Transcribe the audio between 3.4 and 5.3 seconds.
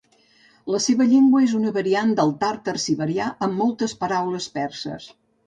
amb moltes paraules perses.